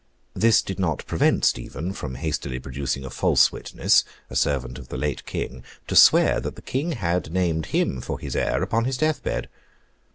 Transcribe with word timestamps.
This 0.33 0.63
did 0.63 0.79
not 0.79 1.05
prevent 1.05 1.45
Stephen 1.45 1.93
from 1.93 2.15
hastily 2.15 2.57
producing 2.57 3.05
a 3.05 3.11
false 3.11 3.51
witness, 3.51 4.03
a 4.31 4.35
servant 4.35 4.79
of 4.79 4.87
the 4.87 4.97
late 4.97 5.23
King, 5.27 5.63
to 5.85 5.95
swear 5.95 6.39
that 6.39 6.55
the 6.55 6.61
King 6.63 6.93
had 6.93 7.31
named 7.31 7.67
him 7.67 8.01
for 8.01 8.17
his 8.19 8.35
heir 8.35 8.63
upon 8.63 8.85
his 8.85 8.97
death 8.97 9.21
bed. 9.21 9.47